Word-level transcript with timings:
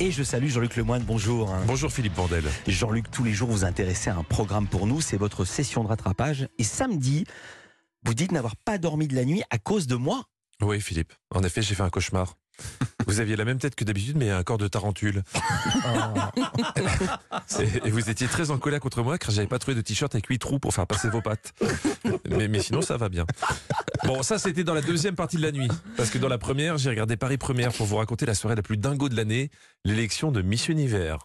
Et 0.00 0.12
je 0.12 0.22
salue 0.22 0.46
Jean-Luc 0.46 0.76
Lemoine, 0.76 1.02
bonjour. 1.02 1.52
Bonjour 1.66 1.90
Philippe 1.90 2.14
Vandel. 2.14 2.44
Jean-Luc, 2.68 3.10
tous 3.10 3.24
les 3.24 3.32
jours 3.32 3.48
vous 3.48 3.64
intéressez 3.64 4.10
à 4.10 4.16
un 4.16 4.22
programme 4.22 4.68
pour 4.68 4.86
nous, 4.86 5.00
c'est 5.00 5.16
votre 5.16 5.44
session 5.44 5.82
de 5.82 5.88
rattrapage. 5.88 6.48
Et 6.58 6.64
samedi, 6.64 7.24
vous 8.04 8.14
dites 8.14 8.30
n'avoir 8.30 8.54
pas 8.56 8.78
dormi 8.78 9.08
de 9.08 9.16
la 9.16 9.24
nuit 9.24 9.42
à 9.50 9.58
cause 9.58 9.88
de 9.88 9.96
moi. 9.96 10.22
Oui 10.62 10.80
Philippe, 10.80 11.12
en 11.34 11.42
effet 11.42 11.62
j'ai 11.62 11.74
fait 11.74 11.82
un 11.82 11.90
cauchemar. 11.90 12.36
Vous 13.08 13.20
aviez 13.20 13.36
la 13.36 13.46
même 13.46 13.58
tête 13.58 13.74
que 13.74 13.84
d'habitude, 13.84 14.18
mais 14.18 14.30
un 14.30 14.42
corps 14.42 14.58
de 14.58 14.68
tarentule. 14.68 15.22
et 17.84 17.90
vous 17.90 18.10
étiez 18.10 18.28
très 18.28 18.50
en 18.50 18.58
colère 18.58 18.80
contre 18.80 19.02
moi 19.02 19.16
car 19.16 19.30
j'avais 19.30 19.46
pas 19.48 19.58
trouvé 19.58 19.74
de 19.74 19.80
t-shirt 19.80 20.14
avec 20.14 20.26
huit 20.26 20.38
trous 20.38 20.58
pour 20.58 20.74
faire 20.74 20.86
passer 20.86 21.08
vos 21.08 21.22
pattes. 21.22 21.54
Mais, 22.28 22.48
mais 22.48 22.60
sinon, 22.60 22.82
ça 22.82 22.98
va 22.98 23.08
bien. 23.08 23.24
Bon, 24.04 24.22
ça, 24.22 24.38
c'était 24.38 24.62
dans 24.62 24.74
la 24.74 24.82
deuxième 24.82 25.14
partie 25.14 25.38
de 25.38 25.42
la 25.42 25.52
nuit. 25.52 25.68
Parce 25.96 26.10
que 26.10 26.18
dans 26.18 26.28
la 26.28 26.36
première, 26.36 26.76
j'ai 26.76 26.90
regardé 26.90 27.16
Paris 27.16 27.38
Première 27.38 27.72
pour 27.72 27.86
vous 27.86 27.96
raconter 27.96 28.26
la 28.26 28.34
soirée 28.34 28.56
la 28.56 28.62
plus 28.62 28.76
dingo 28.76 29.08
de 29.08 29.16
l'année, 29.16 29.50
l'élection 29.86 30.30
de 30.30 30.42
Miss 30.42 30.68
Univers. 30.68 31.18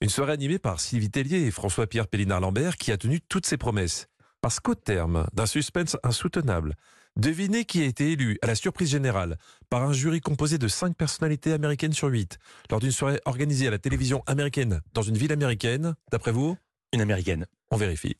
Une 0.00 0.10
soirée 0.10 0.32
animée 0.32 0.60
par 0.60 0.78
Sylvie 0.78 1.10
Tellier 1.10 1.46
et 1.46 1.50
François-Pierre 1.50 2.06
Pellinard-Lambert 2.06 2.76
qui 2.76 2.92
a 2.92 2.96
tenu 2.96 3.20
toutes 3.20 3.46
ses 3.46 3.56
promesses. 3.56 4.08
Parce 4.44 4.60
qu'au 4.60 4.74
terme 4.74 5.26
d'un 5.32 5.46
suspense 5.46 5.96
insoutenable, 6.02 6.74
Devinez 7.16 7.64
qui 7.64 7.80
a 7.80 7.86
été 7.86 8.12
élu 8.12 8.36
à 8.42 8.46
la 8.46 8.54
surprise 8.54 8.90
générale 8.90 9.38
par 9.70 9.84
un 9.84 9.94
jury 9.94 10.20
composé 10.20 10.58
de 10.58 10.68
5 10.68 10.94
personnalités 10.96 11.54
américaines 11.54 11.94
sur 11.94 12.08
8 12.08 12.38
lors 12.70 12.78
d'une 12.78 12.90
soirée 12.90 13.20
organisée 13.24 13.68
à 13.68 13.70
la 13.70 13.78
télévision 13.78 14.22
américaine 14.26 14.82
dans 14.92 15.00
une 15.00 15.16
ville 15.16 15.32
américaine. 15.32 15.94
D'après 16.10 16.32
vous? 16.32 16.58
Une 16.92 17.00
américaine. 17.00 17.46
On 17.70 17.78
vérifie. 17.78 18.16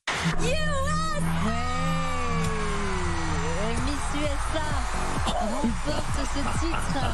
Ce 6.34 6.66
titre. 6.66 7.04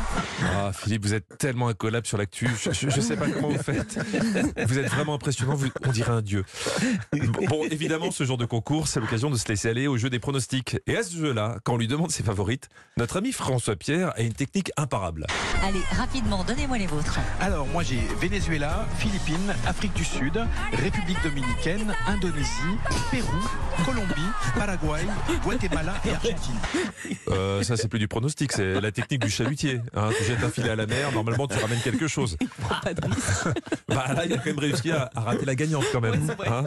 Ah, 0.42 0.72
Philippe, 0.72 1.04
vous 1.04 1.14
êtes 1.14 1.38
tellement 1.38 1.68
incollable 1.68 2.06
sur 2.06 2.18
l'actu. 2.18 2.48
Je 2.72 2.86
ne 2.86 2.90
sais 2.90 3.16
pas 3.16 3.28
comment 3.28 3.48
vous 3.48 3.62
faites. 3.62 3.98
Vous 4.66 4.78
êtes 4.78 4.88
vraiment 4.88 5.14
impressionnant. 5.14 5.56
on 5.86 5.92
dirait 5.92 6.12
un 6.12 6.22
dieu. 6.22 6.44
Bon, 7.48 7.64
évidemment, 7.70 8.10
ce 8.10 8.24
genre 8.24 8.38
de 8.38 8.44
concours, 8.44 8.88
c'est 8.88 9.00
l'occasion 9.00 9.30
de 9.30 9.36
se 9.36 9.48
laisser 9.48 9.68
aller 9.68 9.86
au 9.86 9.96
jeu 9.96 10.10
des 10.10 10.18
pronostics. 10.18 10.78
Et 10.86 10.96
à 10.96 11.02
ce 11.02 11.16
jeu-là, 11.16 11.58
quand 11.64 11.74
on 11.74 11.76
lui 11.76 11.88
demande 11.88 12.10
ses 12.10 12.22
favorites, 12.22 12.68
notre 12.96 13.18
ami 13.18 13.32
François 13.32 13.76
Pierre 13.76 14.12
a 14.16 14.20
une 14.20 14.32
technique 14.32 14.70
imparable. 14.76 15.26
Allez, 15.62 15.82
rapidement, 15.96 16.44
donnez-moi 16.44 16.78
les 16.78 16.86
vôtres. 16.86 17.18
Alors, 17.40 17.66
moi 17.66 17.82
j'ai 17.82 18.00
Venezuela, 18.20 18.86
Philippines, 18.98 19.54
Afrique 19.66 19.94
du 19.94 20.04
Sud, 20.04 20.40
République 20.72 21.22
dominicaine, 21.22 21.94
Indonésie, 22.06 22.76
Pérou, 23.10 23.28
Colombie, 23.84 24.30
Paraguay, 24.56 25.06
Guatemala 25.42 25.94
et 26.06 26.10
Argentine. 26.10 26.58
Euh, 27.30 27.62
ça, 27.62 27.76
c'est 27.76 27.88
plus 27.88 27.98
du 27.98 28.08
pronostic, 28.08 28.52
c'est 28.52 28.80
la 28.80 28.92
technique 28.92 29.22
du 29.22 29.30
chalutier. 29.30 29.80
Hein. 29.94 30.10
Tu 30.16 30.24
jettes 30.24 30.42
un 30.42 30.50
filet 30.50 30.70
à 30.70 30.76
la 30.76 30.86
mer, 30.86 31.12
normalement 31.12 31.46
tu 31.46 31.58
ramènes 31.58 31.80
quelque 31.80 32.08
chose. 32.08 32.36
bah, 33.88 34.12
là, 34.14 34.26
il 34.26 34.32
a 34.32 34.36
quand 34.38 34.46
même 34.46 34.58
réussi 34.58 34.90
à, 34.90 35.10
rater 35.14 35.46
la 35.46 35.54
gagnante 35.54 35.84
quand 35.92 36.00
même. 36.00 36.34
Hein. 36.46 36.64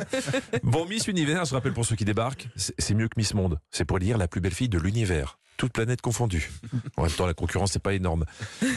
bon, 0.63 0.85
Miss 0.85 1.07
Univers, 1.07 1.45
je 1.45 1.53
rappelle 1.53 1.73
pour 1.73 1.85
ceux 1.85 1.95
qui 1.95 2.05
débarquent, 2.05 2.47
c'est 2.55 2.93
mieux 2.93 3.07
que 3.07 3.15
Miss 3.17 3.33
Monde. 3.33 3.59
C'est 3.71 3.85
pour 3.85 3.97
lire 3.97 4.17
la 4.17 4.27
plus 4.27 4.41
belle 4.41 4.53
fille 4.53 4.69
de 4.69 4.79
l'univers 4.79 5.37
toute 5.57 5.73
planète 5.73 6.01
confondue. 6.01 6.51
En 6.97 7.03
même 7.03 7.11
temps, 7.11 7.25
la 7.25 7.33
concurrence 7.33 7.75
n'est 7.75 7.81
pas 7.81 7.93
énorme. 7.93 8.25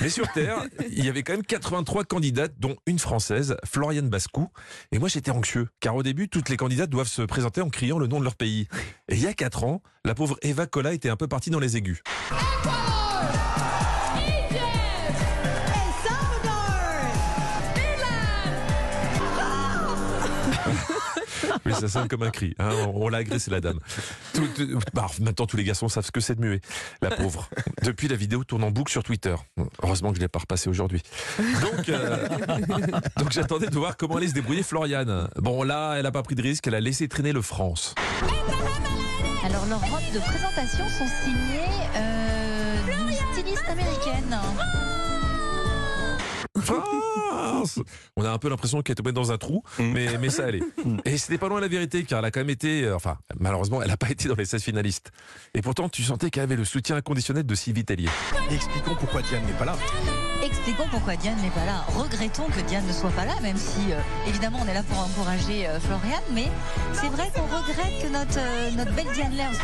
Mais 0.03 0.09
sur 0.09 0.31
Terre, 0.33 0.65
il 0.91 1.05
y 1.05 1.09
avait 1.09 1.23
quand 1.23 1.33
même 1.33 1.45
83 1.45 2.05
candidates, 2.05 2.55
dont 2.59 2.77
une 2.87 2.99
française, 2.99 3.57
Floriane 3.65 4.09
Bascou. 4.09 4.49
Et 4.93 4.99
moi, 4.99 5.09
j'étais 5.09 5.31
anxieux, 5.31 5.69
car 5.81 5.97
au 5.97 6.03
début, 6.03 6.29
toutes 6.29 6.49
les 6.49 6.57
candidates 6.57 6.91
doivent 6.91 7.09
se 7.09 7.23
présenter 7.23 7.61
en 7.61 7.71
criant 7.71 7.99
le 7.99 8.07
nom 8.07 8.19
de 8.19 8.25
leur 8.25 8.37
pays. 8.37 8.69
Et 9.09 9.15
il 9.15 9.23
y 9.23 9.27
a 9.27 9.35
4 9.35 9.65
ans, 9.65 9.83
la 10.05 10.15
pauvre 10.15 10.39
Eva 10.43 10.67
Cola 10.67 10.93
était 10.93 11.09
un 11.09 11.17
peu 11.17 11.29
partie 11.29 11.51
dans 11.51 11.61
les 11.61 11.77
aigus. 11.77 12.03
Oui, 21.67 21.73
ça 21.75 21.89
sonne 21.89 22.09
comme 22.09 22.23
un 22.23 22.31
cri. 22.31 22.55
Hein. 22.59 22.71
On, 22.95 23.09
l'a 23.09 23.19
agressé, 23.19 23.51
la 23.51 23.61
dame. 23.61 23.81
Bah, 24.95 25.07
maintenant, 25.21 25.47
tous 25.47 25.57
les 25.57 25.65
garçons 25.65 25.89
savent 25.89 26.05
ce 26.05 26.13
que 26.13 26.21
c'est 26.21 26.37
de 26.37 26.41
muer. 26.41 26.61
La 27.03 27.11
pauvre. 27.11 27.49
Depuis, 27.83 28.09
la 28.09 28.17
vidéo 28.17 28.45
tourne 28.45 28.65
en 28.65 28.71
boucle 28.71 28.93
sur 28.93 29.03
Twitter. 29.03 29.35
Heureusement 29.83 30.11
que 30.11 30.17
je 30.17 30.21
ne 30.21 30.25
l'ai 30.25 30.29
pas 30.29 30.39
repassé 30.39 30.71
aujourd'hui. 30.71 31.03
Donc, 31.39 31.89
euh, 31.89 32.29
donc 33.19 33.33
j'attendais 33.33 33.67
de 33.67 33.75
voir 33.75 33.97
comment 33.97 34.17
allait 34.17 34.29
se 34.29 34.35
débrouiller 34.35 34.63
Floriane. 34.63 35.29
Bon, 35.37 35.63
là, 35.63 35.95
elle 35.97 36.05
n'a 36.05 36.13
pas 36.13 36.23
pris 36.23 36.35
de 36.35 36.43
risque. 36.43 36.67
Elle 36.67 36.75
a 36.75 36.81
laissé 36.81 37.09
traîner 37.09 37.33
le 37.33 37.43
France. 37.43 37.95
Alors, 39.45 39.67
leurs 39.67 39.81
robes 39.81 40.15
de 40.15 40.21
présentation 40.21 40.85
sont 40.89 41.09
signées 41.25 41.69
euh, 41.97 42.77
styliste 43.33 43.69
américaine. 43.69 44.37
On 48.17 48.25
a 48.25 48.31
un 48.31 48.39
peu 48.39 48.49
l'impression 48.49 48.83
qu'elle 48.83 48.93
est 48.93 48.97
tombée 48.97 49.13
dans 49.13 49.33
un 49.33 49.39
trou, 49.39 49.63
mm. 49.79 49.93
mais, 49.93 50.19
mais 50.19 50.31
ça 50.31 50.45
allait. 50.45 50.63
Mm. 50.85 50.99
Et 51.05 51.19
c'était 51.19 51.39
pas 51.39 51.49
loin 51.49 51.61
la 51.61 51.69
vérité, 51.69 52.05
car 52.05 52.21
elle 52.21 52.27
a 52.27 52.31
quand 52.31 52.41
même 52.41 52.51
été, 52.51 52.85
euh, 52.85 52.95
enfin, 52.95 53.17
malheureusement, 53.41 53.83
elle 53.83 53.89
n'a 53.89 53.97
pas 53.97 54.11
été 54.11 54.29
dans 54.29 54.35
les 54.35 54.45
16 54.45 54.63
finalistes. 54.63 55.11
Et 55.55 55.63
pourtant, 55.63 55.89
tu 55.89 56.03
sentais 56.03 56.31
qu'elle 56.31 56.45
avait 56.45 56.55
le 56.55 56.65
soutien 56.65 56.97
inconditionnel 56.97 57.45
de 57.45 57.55
Sylvie 57.55 57.85
Tellier. 57.85 58.09
Expliquons 58.51 58.95
pourquoi 58.95 59.23
Diane 59.23 59.45
n'est 59.47 59.53
pas 59.53 59.65
là. 59.65 59.77
Expliquons 60.45 60.87
pourquoi 60.91 61.17
Diane 61.17 61.41
n'est 61.43 61.51
pas 61.51 61.65
là. 61.65 61.85
Regrettons 61.89 62.47
que 62.47 62.61
Diane 62.69 62.87
ne 62.87 62.93
soit 62.93 63.11
pas 63.11 63.25
là, 63.25 63.35
même 63.43 63.57
si, 63.57 63.91
euh, 63.91 64.01
évidemment, 64.29 64.59
on 64.65 64.69
est 64.69 64.75
là 64.75 64.83
pour 64.85 64.99
encourager 64.99 65.67
euh, 65.67 65.81
Floriane, 65.81 66.23
mais 66.33 66.49
c'est 66.93 67.09
vrai 67.09 67.31
qu'on 67.35 67.47
regrette 67.47 68.03
que 68.03 68.13
notre, 68.13 68.77
notre 68.77 68.93
belle 68.93 69.13
Diane 69.15 69.35
Lerz 69.35 69.59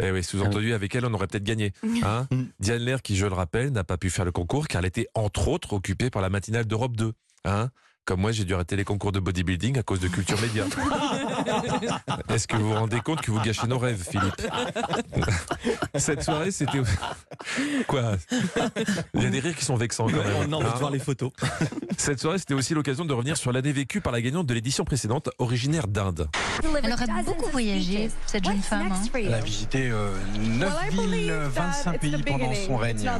eh 0.00 0.10
oui, 0.10 0.22
sous-entendu, 0.22 0.72
avec 0.74 0.94
elle, 0.94 1.04
on 1.04 1.14
aurait 1.14 1.26
peut-être 1.26 1.44
gagné. 1.44 1.72
Hein 2.02 2.28
Diane 2.60 2.82
Lair, 2.82 3.02
qui, 3.02 3.16
je 3.16 3.26
le 3.26 3.32
rappelle, 3.32 3.72
n'a 3.72 3.84
pas 3.84 3.96
pu 3.96 4.10
faire 4.10 4.24
le 4.24 4.32
concours 4.32 4.68
car 4.68 4.80
elle 4.80 4.86
était, 4.86 5.08
entre 5.14 5.48
autres, 5.48 5.72
occupée 5.72 6.10
par 6.10 6.22
la 6.22 6.30
matinale 6.30 6.66
d'Europe 6.66 6.96
2. 6.96 7.12
Hein 7.44 7.70
comme 8.08 8.22
moi, 8.22 8.32
j'ai 8.32 8.44
dû 8.44 8.54
arrêter 8.54 8.74
les 8.74 8.84
concours 8.84 9.12
de 9.12 9.20
bodybuilding 9.20 9.78
à 9.78 9.82
cause 9.82 10.00
de 10.00 10.08
culture 10.08 10.40
média. 10.40 10.64
Est-ce 12.30 12.48
que 12.48 12.56
vous 12.56 12.68
vous 12.68 12.74
rendez 12.74 13.02
compte 13.02 13.20
que 13.20 13.30
vous 13.30 13.40
gâchez 13.42 13.66
nos 13.66 13.78
rêves, 13.78 14.02
Philippe 14.02 14.50
Cette 15.94 16.22
soirée, 16.22 16.50
c'était. 16.50 16.80
Quoi 17.86 18.12
Il 19.12 19.22
y 19.22 19.26
a 19.26 19.28
des 19.28 19.40
rires 19.40 19.54
qui 19.54 19.64
sont 19.66 19.76
vexants 19.76 20.06
quand 20.06 20.24
même. 20.24 20.54
On 20.54 20.64
a 20.64 20.68
voir 20.76 20.90
les 20.90 21.00
photos. 21.00 21.32
Cette 21.98 22.18
soirée, 22.18 22.38
c'était 22.38 22.54
aussi 22.54 22.72
l'occasion 22.72 23.04
de 23.04 23.12
revenir 23.12 23.36
sur 23.36 23.52
l'année 23.52 23.72
vécue 23.72 24.00
par 24.00 24.12
la 24.14 24.22
gagnante 24.22 24.46
de 24.46 24.54
l'édition 24.54 24.86
précédente, 24.86 25.28
originaire 25.38 25.86
d'Inde. 25.86 26.30
Elle 26.62 26.90
aurait 26.90 27.22
beaucoup 27.24 27.50
voyagé, 27.50 28.08
cette 28.24 28.46
jeune 28.46 28.62
femme. 28.62 28.90
Hein. 28.90 29.02
Elle 29.12 29.34
a 29.34 29.40
visité 29.40 29.90
9 29.90 29.92
euh, 29.92 30.90
villes, 30.90 31.34
25 31.50 32.00
pays 32.00 32.22
pendant 32.22 32.54
son 32.54 32.78
règne. 32.78 33.10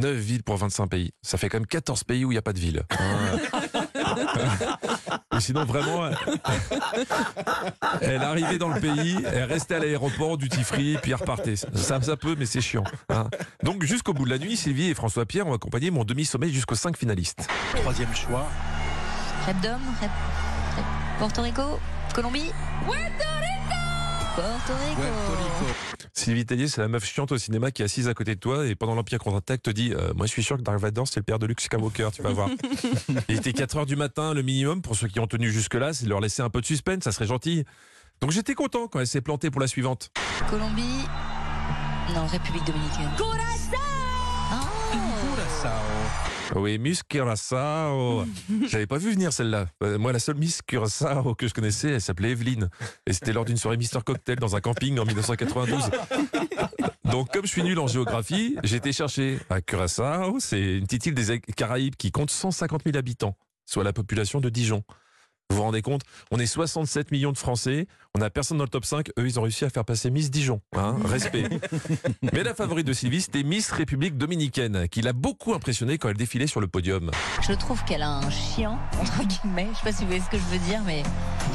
9 0.00 0.16
villes 0.16 0.42
pour 0.42 0.56
25 0.56 0.86
pays. 0.86 1.12
Ça 1.22 1.38
fait 1.38 1.48
quand 1.48 1.58
même 1.58 1.66
14 1.66 2.04
pays 2.04 2.24
où 2.24 2.32
il 2.32 2.34
n'y 2.34 2.38
a 2.38 2.42
pas 2.42 2.52
de 2.52 2.58
ville. 2.58 2.82
sinon, 5.40 5.64
vraiment, 5.64 6.10
elle 8.00 8.22
arrivait 8.22 8.58
dans 8.58 8.68
le 8.68 8.80
pays, 8.80 9.18
elle 9.32 9.44
restait 9.44 9.76
à 9.76 9.78
l'aéroport, 9.78 10.38
du 10.38 10.48
free, 10.64 10.98
puis 11.02 11.12
elle 11.12 11.18
repartait. 11.18 11.56
Ça, 11.56 12.00
ça 12.00 12.16
peut, 12.16 12.36
mais 12.38 12.46
c'est 12.46 12.60
chiant. 12.60 12.84
Hein. 13.08 13.28
Donc, 13.62 13.84
jusqu'au 13.84 14.12
bout 14.12 14.24
de 14.24 14.30
la 14.30 14.38
nuit, 14.38 14.56
Sylvie 14.56 14.90
et 14.90 14.94
François 14.94 15.26
Pierre 15.26 15.46
ont 15.46 15.54
accompagné 15.54 15.90
mon 15.90 16.04
demi-sommeil 16.04 16.52
jusqu'aux 16.52 16.74
5 16.74 16.96
finalistes. 16.96 17.48
Troisième 17.76 18.14
choix. 18.14 18.48
Rêve 19.46 19.56
Porto 21.18 21.42
Rico, 21.42 21.78
Colombie. 22.14 22.52
Porto 24.40 24.72
Rico. 24.72 25.02
Sylvie 26.14 26.46
Tellier, 26.46 26.68
c'est 26.68 26.80
la 26.80 26.88
meuf 26.88 27.04
chiante 27.04 27.32
au 27.32 27.38
cinéma 27.38 27.70
qui 27.70 27.82
est 27.82 27.84
assise 27.84 28.08
à 28.08 28.14
côté 28.14 28.34
de 28.34 28.40
toi 28.40 28.66
et 28.66 28.74
pendant 28.74 28.94
l'Empire 28.94 29.18
contre-attaque 29.18 29.62
te 29.62 29.70
dit 29.70 29.92
euh, 29.92 30.12
Moi, 30.14 30.26
je 30.26 30.32
suis 30.32 30.42
sûr 30.42 30.56
que 30.56 30.62
Dark 30.62 30.78
Vador, 30.78 31.06
c'est 31.06 31.20
le 31.20 31.24
père 31.24 31.38
de 31.38 31.46
Luke 31.46 31.60
Skywalker, 31.60 32.08
tu 32.12 32.22
vas 32.22 32.32
voir. 32.32 32.48
Il 33.28 33.36
était 33.36 33.52
4 33.52 33.76
heures 33.78 33.86
du 33.86 33.96
matin, 33.96 34.32
le 34.34 34.42
minimum, 34.42 34.82
pour 34.82 34.96
ceux 34.96 35.08
qui 35.08 35.20
ont 35.20 35.26
tenu 35.26 35.50
jusque-là, 35.50 35.92
c'est 35.92 36.04
de 36.04 36.10
leur 36.10 36.20
laisser 36.20 36.42
un 36.42 36.50
peu 36.50 36.60
de 36.60 36.66
suspense, 36.66 37.04
ça 37.04 37.12
serait 37.12 37.26
gentil. 37.26 37.64
Donc 38.20 38.30
j'étais 38.30 38.54
content 38.54 38.88
quand 38.88 39.00
elle 39.00 39.06
s'est 39.06 39.20
plantée 39.20 39.50
pour 39.50 39.60
la 39.60 39.66
suivante. 39.66 40.10
Colombie. 40.48 41.06
Non, 42.14 42.26
République 42.26 42.64
dominicaine. 42.64 43.10
Oui, 46.56 46.78
Miss 46.78 47.02
Curaçao. 47.02 48.24
J'avais 48.68 48.86
pas 48.86 48.98
vu 48.98 49.12
venir 49.12 49.32
celle-là. 49.32 49.66
Euh, 49.82 49.98
moi, 49.98 50.12
la 50.12 50.18
seule 50.18 50.36
Miss 50.36 50.62
Curaçao 50.62 51.34
que 51.34 51.46
je 51.46 51.54
connaissais, 51.54 51.92
elle 51.92 52.00
s'appelait 52.00 52.30
Evelyne. 52.30 52.68
Et 53.06 53.12
c'était 53.12 53.32
lors 53.32 53.44
d'une 53.44 53.56
soirée 53.56 53.76
Mister 53.76 54.00
Cocktail 54.04 54.36
dans 54.36 54.56
un 54.56 54.60
camping 54.60 54.98
en 54.98 55.04
1992. 55.04 55.90
Donc, 57.04 57.32
comme 57.32 57.44
je 57.44 57.50
suis 57.50 57.62
nul 57.62 57.78
en 57.78 57.86
géographie, 57.86 58.56
j'ai 58.64 58.76
été 58.76 58.92
chercher 58.92 59.38
à 59.48 59.60
Curaçao. 59.60 60.38
C'est 60.40 60.78
une 60.78 60.84
petite 60.84 61.06
île 61.06 61.14
des 61.14 61.40
Caraïbes 61.56 61.96
qui 61.96 62.10
compte 62.10 62.30
150 62.30 62.82
000 62.84 62.96
habitants, 62.96 63.36
soit 63.66 63.84
la 63.84 63.92
population 63.92 64.40
de 64.40 64.48
Dijon. 64.48 64.82
Vous 65.50 65.56
vous 65.56 65.62
rendez 65.62 65.82
compte 65.82 66.02
On 66.30 66.38
est 66.38 66.46
67 66.46 67.10
millions 67.10 67.32
de 67.32 67.38
Français, 67.38 67.88
on 68.16 68.20
a 68.22 68.30
personne 68.30 68.56
dans 68.58 68.64
le 68.64 68.70
top 68.70 68.84
5, 68.84 69.08
eux 69.18 69.26
ils 69.26 69.38
ont 69.40 69.42
réussi 69.42 69.64
à 69.64 69.70
faire 69.70 69.84
passer 69.84 70.08
Miss 70.10 70.30
Dijon. 70.30 70.60
Hein 70.76 70.96
Respect. 71.04 71.48
Mais 72.32 72.44
la 72.44 72.54
favorite 72.54 72.86
de 72.86 72.92
Sylvie, 72.92 73.20
c'était 73.20 73.42
Miss 73.42 73.70
République 73.72 74.16
Dominicaine, 74.16 74.88
qui 74.88 75.02
l'a 75.02 75.12
beaucoup 75.12 75.52
impressionné 75.52 75.98
quand 75.98 76.08
elle 76.08 76.16
défilait 76.16 76.46
sur 76.46 76.60
le 76.60 76.68
podium. 76.68 77.10
Je 77.42 77.52
trouve 77.52 77.84
qu'elle 77.84 78.02
a 78.02 78.10
un 78.10 78.30
chien, 78.30 78.78
entre 79.00 79.24
guillemets. 79.24 79.66
Je 79.72 79.78
sais 79.78 79.84
pas 79.84 79.92
si 79.92 80.02
vous 80.02 80.06
voyez 80.06 80.22
ce 80.22 80.30
que 80.30 80.38
je 80.38 80.44
veux 80.44 80.64
dire, 80.66 80.80
mais 80.86 81.02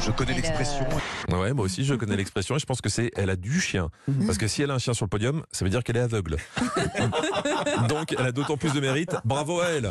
Je 0.06 0.12
connais 0.12 0.34
l'expression. 0.34 0.86
Ouais, 1.30 1.54
moi 1.54 1.66
aussi 1.66 1.86
je 1.86 1.96
connais 1.96 2.18
l'expression 2.18 2.58
et 2.58 2.60
je 2.60 2.66
pense 2.66 2.82
que 2.82 2.90
c'est 2.90 3.12
elle 3.16 3.30
a 3.30 3.38
du 3.38 3.62
chien. 3.62 3.90
Parce 4.26 4.38
que 4.38 4.48
si 4.48 4.62
elle 4.62 4.72
a 4.72 4.74
un 4.74 4.80
chien 4.80 4.94
sur 4.94 5.06
le 5.06 5.10
podium, 5.10 5.44
ça 5.54 5.64
veut 5.64 5.72
dire 5.72 5.84
qu'elle 5.86 5.98
est 5.98 6.02
aveugle. 6.02 6.36
Donc 7.88 8.14
elle 8.18 8.26
a 8.26 8.32
d'autant 8.34 8.58
plus 8.58 8.74
de 8.74 8.82
mérite. 8.82 9.16
Bravo 9.24 9.62
à 9.62 9.68
elle. 9.68 9.90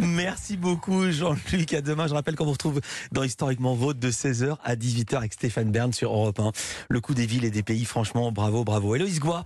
Merci 0.00 0.56
beaucoup 0.56 1.10
Jean-Luc. 1.12 1.72
À 1.74 1.80
demain. 1.80 2.08
Je 2.08 2.14
rappelle 2.24 2.36
qu'on 2.36 2.46
vous 2.46 2.52
retrouve 2.52 2.80
dans 3.12 3.22
Historiquement 3.22 3.74
Vôtre 3.74 4.00
de 4.00 4.10
16h 4.10 4.56
à 4.64 4.76
18h 4.76 5.16
avec 5.16 5.34
Stéphane 5.34 5.70
Bern 5.70 5.92
sur 5.92 6.10
Europe 6.10 6.40
1. 6.40 6.52
Le 6.88 7.00
coup 7.02 7.12
des 7.12 7.26
villes 7.26 7.44
et 7.44 7.50
des 7.50 7.62
pays, 7.62 7.84
franchement, 7.84 8.32
bravo, 8.32 8.64
bravo. 8.64 8.94
Héloïse 8.94 9.20
Goua. 9.20 9.42